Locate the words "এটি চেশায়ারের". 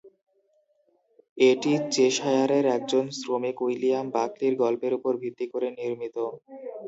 1.41-2.65